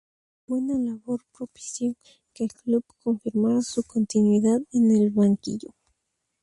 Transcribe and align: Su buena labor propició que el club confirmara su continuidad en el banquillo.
Su 0.47 0.55
buena 0.55 0.79
labor 0.79 1.21
propició 1.31 1.93
que 2.33 2.45
el 2.45 2.51
club 2.53 2.83
confirmara 3.03 3.61
su 3.61 3.83
continuidad 3.83 4.59
en 4.73 4.89
el 4.89 5.11
banquillo. 5.11 5.75